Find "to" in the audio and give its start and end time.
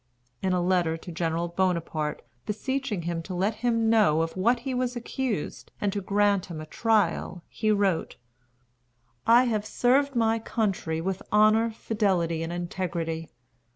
0.97-1.11, 3.21-3.35, 5.93-6.01